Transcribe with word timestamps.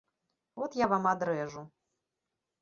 От 0.63 0.77
я 0.83 0.87
вам 0.93 1.05
адрэжу. 1.11 1.61